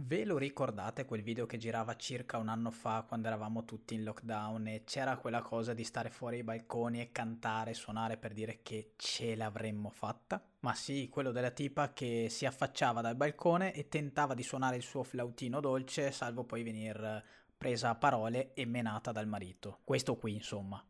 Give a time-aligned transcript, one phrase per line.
[0.00, 4.04] Ve lo ricordate quel video che girava circa un anno fa quando eravamo tutti in
[4.04, 8.60] lockdown e c'era quella cosa di stare fuori ai balconi e cantare, suonare per dire
[8.62, 10.40] che ce l'avremmo fatta?
[10.60, 14.84] Ma sì, quello della tipa che si affacciava dal balcone e tentava di suonare il
[14.84, 17.24] suo flautino dolce salvo poi venir
[17.58, 19.80] presa a parole e menata dal marito.
[19.82, 20.80] Questo qui, insomma.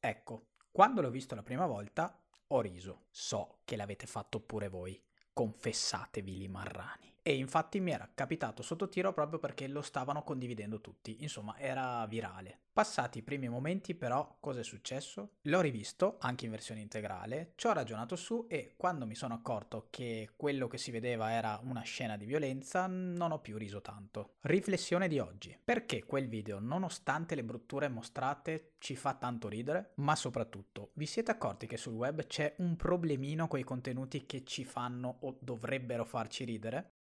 [0.00, 0.46] Ecco,
[0.76, 3.06] quando l'ho visto la prima volta ho riso.
[3.08, 5.02] So che l'avete fatto pure voi.
[5.32, 7.14] Confessatevi li marrani.
[7.22, 12.04] E infatti mi era capitato sotto tiro proprio perché lo stavano condividendo tutti, insomma era
[12.06, 12.60] virale.
[12.76, 15.36] Passati i primi momenti però cosa è successo?
[15.44, 19.86] L'ho rivisto anche in versione integrale, ci ho ragionato su e quando mi sono accorto
[19.88, 24.34] che quello che si vedeva era una scena di violenza non ho più riso tanto.
[24.42, 25.58] Riflessione di oggi.
[25.64, 29.92] Perché quel video, nonostante le brutture mostrate, ci fa tanto ridere?
[29.94, 34.44] Ma soprattutto, vi siete accorti che sul web c'è un problemino con i contenuti che
[34.44, 36.96] ci fanno o dovrebbero farci ridere?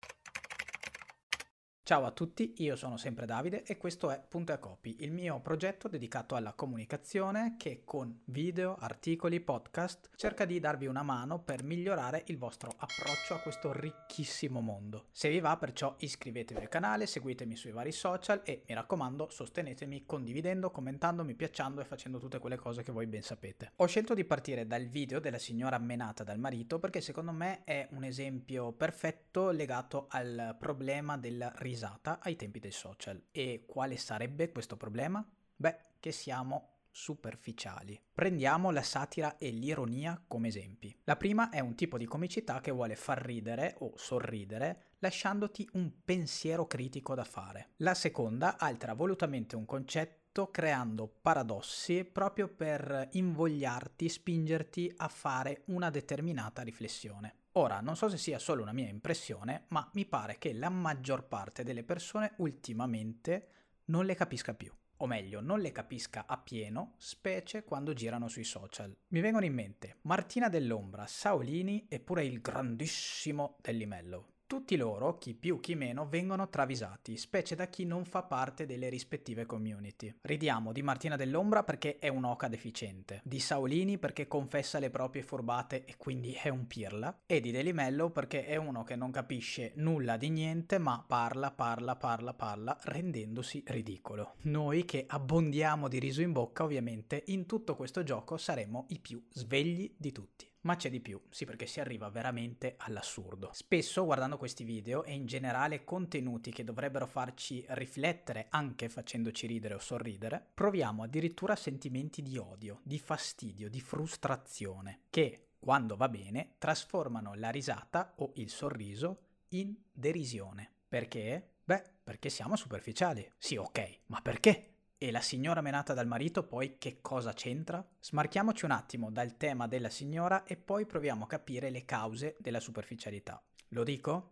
[1.86, 5.38] Ciao a tutti, io sono sempre Davide e questo è Punto e Copy, il mio
[5.40, 11.62] progetto dedicato alla comunicazione che con video, articoli, podcast cerca di darvi una mano per
[11.62, 15.08] migliorare il vostro approccio a questo ricchissimo mondo.
[15.12, 20.06] Se vi va perciò iscrivetevi al canale, seguitemi sui vari social e mi raccomando sostenetemi
[20.06, 23.72] condividendo, commentando, mi piacendo e facendo tutte quelle cose che voi ben sapete.
[23.77, 27.86] Ho scelto di partire dal video della signora menata dal marito perché secondo me è
[27.90, 33.20] un esempio perfetto legato al problema del risultato risata ai tempi dei social.
[33.33, 35.27] E quale sarebbe questo problema?
[35.56, 38.00] Beh, che siamo superficiali.
[38.12, 40.97] Prendiamo la satira e l'ironia come esempi.
[41.02, 45.91] La prima è un tipo di comicità che vuole far ridere o sorridere lasciandoti un
[46.05, 47.70] pensiero critico da fare.
[47.78, 55.91] La seconda altera volutamente un concetto creando paradossi proprio per invogliarti, spingerti a fare una
[55.91, 57.44] determinata riflessione.
[57.56, 61.28] Ora, non so se sia solo una mia impressione, ma mi pare che la maggior
[61.28, 63.48] parte delle persone ultimamente
[63.86, 64.73] non le capisca più.
[64.98, 68.96] O meglio, non le capisca appieno, specie quando girano sui social.
[69.08, 74.33] Mi vengono in mente Martina dell'Ombra, Saolini e pure il grandissimo Delli Mello.
[74.46, 78.90] Tutti loro, chi più chi meno, vengono travisati, specie da chi non fa parte delle
[78.90, 80.14] rispettive community.
[80.20, 85.86] Ridiamo di Martina dell'Ombra perché è un'oca deficiente, di Saolini perché confessa le proprie furbate
[85.86, 90.18] e quindi è un pirla, e di Delimello perché è uno che non capisce nulla
[90.18, 94.34] di niente ma parla, parla, parla, parla, rendendosi ridicolo.
[94.42, 99.24] Noi che abbondiamo di riso in bocca, ovviamente, in tutto questo gioco saremo i più
[99.30, 100.52] svegli di tutti.
[100.64, 103.51] Ma c'è di più, sì perché si arriva veramente all'assurdo.
[103.52, 109.74] Spesso guardando questi video e in generale contenuti che dovrebbero farci riflettere anche facendoci ridere
[109.74, 116.55] o sorridere, proviamo addirittura sentimenti di odio, di fastidio, di frustrazione, che, quando va bene,
[116.57, 119.19] trasformano la risata o il sorriso
[119.51, 120.70] in derisione.
[120.89, 121.57] Perché?
[121.63, 123.30] Beh, perché siamo superficiali.
[123.36, 124.73] Sì, ok, ma perché?
[124.96, 127.86] E la signora menata dal marito poi che cosa c'entra?
[128.00, 132.60] Smarchiamoci un attimo dal tema della signora e poi proviamo a capire le cause della
[132.60, 133.43] superficialità.
[133.69, 134.31] Lo dico?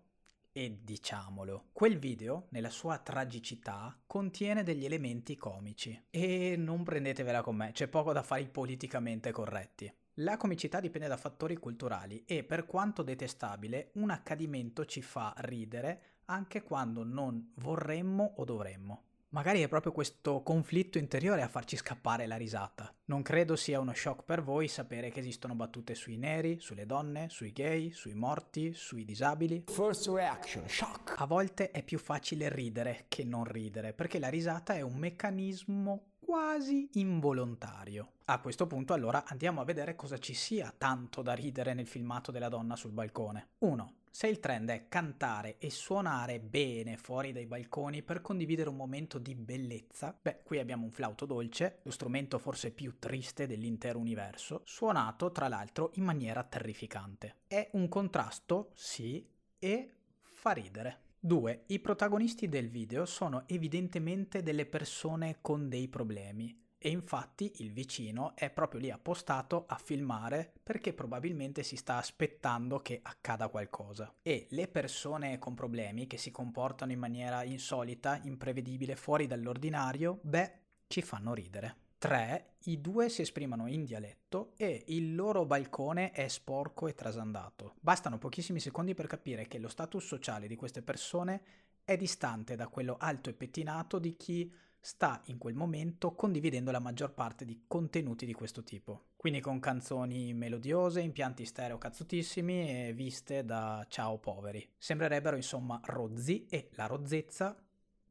[0.53, 6.07] E diciamolo, quel video, nella sua tragicità, contiene degli elementi comici.
[6.11, 9.93] E non prendetevela con me, c'è poco da fare i politicamente corretti.
[10.17, 16.21] La comicità dipende da fattori culturali e per quanto detestabile, un accadimento ci fa ridere
[16.27, 19.05] anche quando non vorremmo o dovremmo.
[19.33, 22.95] Magari è proprio questo conflitto interiore a farci scappare la risata.
[23.07, 27.31] Non credo sia uno shock per voi sapere che esistono battute sui neri, sulle donne,
[27.31, 29.65] sui gay, sui morti, sui disabili.
[29.69, 31.15] First reaction, shock.
[31.17, 36.09] A volte è più facile ridere che non ridere, perché la risata è un meccanismo
[36.19, 38.13] quasi involontario.
[38.27, 42.33] A questo punto allora andiamo a vedere cosa ci sia tanto da ridere nel filmato
[42.33, 43.53] della donna sul balcone.
[43.61, 43.95] 1.
[44.15, 49.19] Se il trend è cantare e suonare bene fuori dai balconi per condividere un momento
[49.19, 54.61] di bellezza, beh, qui abbiamo un flauto dolce, lo strumento forse più triste dell'intero universo,
[54.67, 57.37] suonato tra l'altro in maniera terrificante.
[57.47, 59.27] È un contrasto, sì,
[59.59, 61.01] e fa ridere.
[61.19, 61.65] 2.
[61.69, 68.35] I protagonisti del video sono evidentemente delle persone con dei problemi e infatti il vicino
[68.35, 74.13] è proprio lì appostato a filmare perché probabilmente si sta aspettando che accada qualcosa.
[74.21, 80.53] E le persone con problemi che si comportano in maniera insolita, imprevedibile, fuori dall'ordinario, beh,
[80.89, 81.77] ci fanno ridere.
[81.99, 82.55] 3.
[82.65, 87.75] I due si esprimono in dialetto e il loro balcone è sporco e trasandato.
[87.79, 91.43] Bastano pochissimi secondi per capire che lo status sociale di queste persone
[91.85, 94.53] è distante da quello alto e pettinato di chi
[94.85, 99.11] sta in quel momento condividendo la maggior parte di contenuti di questo tipo.
[99.17, 104.69] Quindi con canzoni melodiose, impianti stereo cazzutissimi e viste da ciao poveri.
[104.77, 107.57] Sembrerebbero insomma rozzi e la rozzezza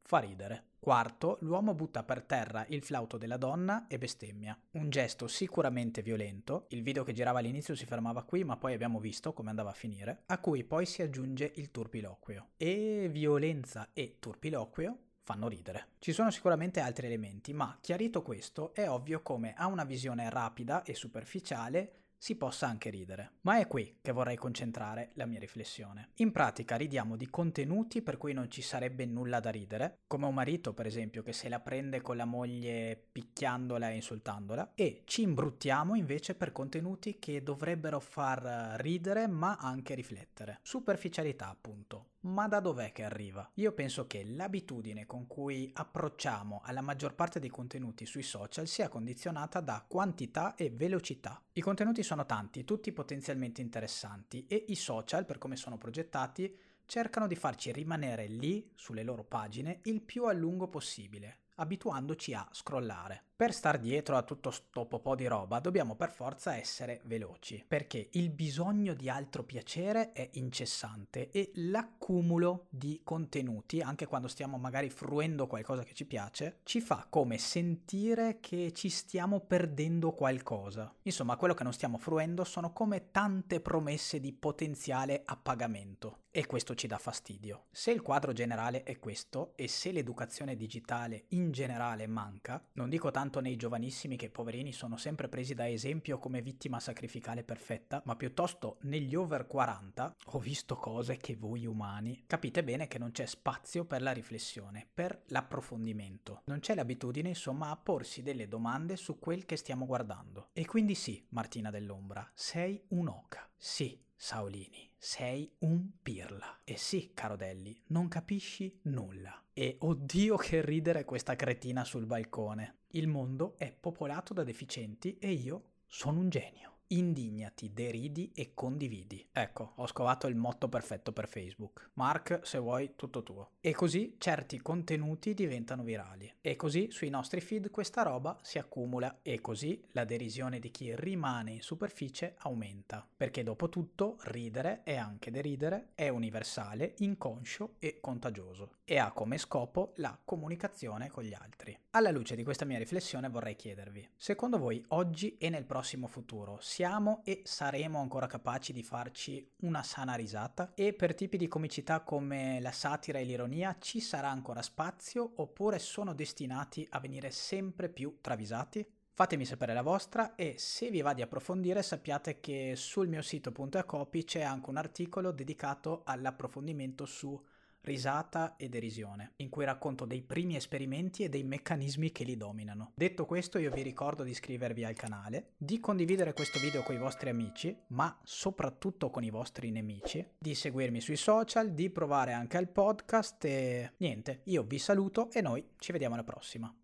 [0.00, 0.70] fa ridere.
[0.78, 4.58] Quarto, l'uomo butta per terra il flauto della donna e bestemmia.
[4.72, 8.98] Un gesto sicuramente violento, il video che girava all'inizio si fermava qui ma poi abbiamo
[8.98, 12.48] visto come andava a finire, a cui poi si aggiunge il turpiloquio.
[12.56, 15.88] E violenza e turpiloquio fanno ridere.
[15.98, 20.82] Ci sono sicuramente altri elementi, ma chiarito questo è ovvio come a una visione rapida
[20.82, 23.32] e superficiale si possa anche ridere.
[23.40, 26.10] Ma è qui che vorrei concentrare la mia riflessione.
[26.18, 30.34] In pratica ridiamo di contenuti per cui non ci sarebbe nulla da ridere, come un
[30.34, 35.22] marito per esempio che se la prende con la moglie picchiandola e insultandola, e ci
[35.22, 40.60] imbruttiamo invece per contenuti che dovrebbero far ridere ma anche riflettere.
[40.62, 42.11] Superficialità appunto.
[42.24, 43.50] Ma da dov'è che arriva?
[43.54, 48.88] Io penso che l'abitudine con cui approcciamo alla maggior parte dei contenuti sui social sia
[48.88, 51.42] condizionata da quantità e velocità.
[51.52, 57.26] I contenuti sono tanti, tutti potenzialmente interessanti e i social, per come sono progettati, cercano
[57.26, 63.24] di farci rimanere lì, sulle loro pagine, il più a lungo possibile, abituandoci a scrollare.
[63.42, 68.08] Per star dietro a tutto sto po' di roba dobbiamo per forza essere veloci, perché
[68.12, 74.90] il bisogno di altro piacere è incessante e l'accumulo di contenuti, anche quando stiamo magari
[74.90, 80.94] fruendo qualcosa che ci piace, ci fa come sentire che ci stiamo perdendo qualcosa.
[81.02, 86.74] Insomma, quello che non stiamo fruendo sono come tante promesse di potenziale appagamento e questo
[86.74, 87.66] ci dà fastidio.
[87.70, 93.10] Se il quadro generale è questo e se l'educazione digitale in generale manca, non dico
[93.10, 98.16] tanto nei giovanissimi che poverini sono sempre presi da esempio come vittima sacrificale perfetta, ma
[98.16, 103.26] piuttosto negli over 40 ho visto cose che voi umani capite bene che non c'è
[103.26, 106.42] spazio per la riflessione, per l'approfondimento.
[106.46, 110.48] Non c'è l'abitudine insomma a porsi delle domande su quel che stiamo guardando.
[110.54, 113.51] E quindi sì, Martina dell'Ombra, sei un'oca.
[113.64, 116.62] Sì, Saolini, sei un pirla.
[116.64, 119.40] E sì, caro Delli, non capisci nulla.
[119.52, 122.78] E oddio che ridere questa cretina sul balcone.
[122.88, 129.26] Il mondo è popolato da deficienti e io sono un genio indignati, deridi e condividi.
[129.32, 131.90] Ecco, ho scovato il motto perfetto per Facebook.
[131.94, 133.52] Mark, se vuoi, tutto tuo.
[133.60, 136.32] E così certi contenuti diventano virali.
[136.40, 140.94] E così sui nostri feed questa roba si accumula e così la derisione di chi
[140.94, 143.06] rimane in superficie aumenta.
[143.16, 148.76] Perché dopo tutto ridere e anche deridere è universale, inconscio e contagioso.
[148.84, 151.78] E ha come scopo la comunicazione con gli altri.
[151.94, 156.56] Alla luce di questa mia riflessione vorrei chiedervi, secondo voi oggi e nel prossimo futuro
[156.58, 160.72] si siamo e saremo ancora capaci di farci una sana risata?
[160.74, 165.78] E per tipi di comicità come la satira e l'ironia ci sarà ancora spazio oppure
[165.78, 168.82] sono destinati a venire sempre più travisati?
[169.12, 173.52] Fatemi sapere la vostra e se vi va di approfondire sappiate che sul mio sito
[173.52, 177.38] Punto a Copy c'è anche un articolo dedicato all'approfondimento su
[177.82, 182.92] risata e derisione, in cui racconto dei primi esperimenti e dei meccanismi che li dominano.
[182.94, 186.98] Detto questo, io vi ricordo di iscrivervi al canale, di condividere questo video con i
[186.98, 192.56] vostri amici, ma soprattutto con i vostri nemici, di seguirmi sui social, di provare anche
[192.56, 196.74] al podcast e niente, io vi saluto e noi ci vediamo alla prossima.